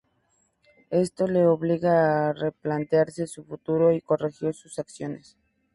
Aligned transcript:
Esto 0.89 1.27
le 1.27 1.45
obliga 1.45 2.29
a 2.29 2.33
replantearse 2.33 3.27
su 3.27 3.43
futuro 3.45 3.93
y 3.93 4.01
corregir 4.01 4.55
sus 4.55 4.79
acciones. 4.79 5.37